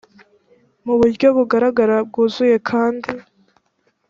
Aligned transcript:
mu 0.85 0.93
buryo 0.99 1.27
bugaragara 1.37 1.95
bwuzuye 2.07 2.55
kandi 2.69 3.11